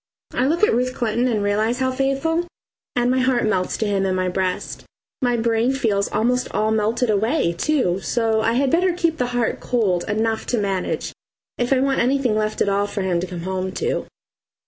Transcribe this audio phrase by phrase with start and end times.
[0.33, 2.47] I look at Ruth Clinton and realise how faithful,
[2.95, 4.83] and my heart melts to him in my breast
[5.21, 9.59] my brain feels almost all melted away, too, so I had better keep the heart
[9.59, 11.13] cold enough to manage,
[11.59, 14.07] if I want anything left at all for him to come home to.